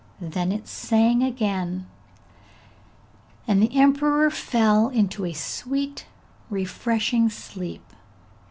[0.19, 1.85] Then it sang again,
[3.47, 6.07] and the emperor fell into a sweet
[6.49, 7.83] refreshing sleep.